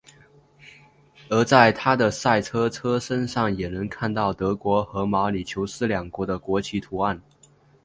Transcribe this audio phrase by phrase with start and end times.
[1.29, 7.21] 而在他的赛车车身上也能看到德国和毛里求斯两国的国旗图案。